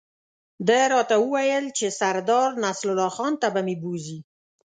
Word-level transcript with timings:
ده 0.67 0.79
راته 0.93 1.15
وویل 1.25 1.65
چې 1.77 1.87
سردار 1.99 2.49
نصرالله 2.63 3.09
خان 3.15 3.33
ته 3.41 3.47
به 3.53 3.61
مې 3.65 3.75
بوزي. 3.81 4.19